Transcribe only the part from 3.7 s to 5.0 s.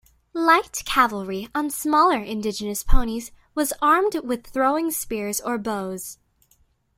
armed with throwing